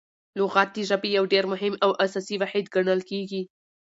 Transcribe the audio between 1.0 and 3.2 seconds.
یو ډېر مهم او اساسي واحد ګڼل